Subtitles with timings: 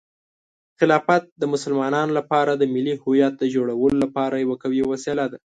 [0.79, 5.37] خلافت د مسلمانانو لپاره د ملي هویت د جوړولو لپاره یوه قوي وسیله ده.